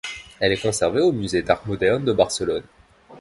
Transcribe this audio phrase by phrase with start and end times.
[0.39, 2.63] Elle est conservée au musée d'art moderne de Barcelone.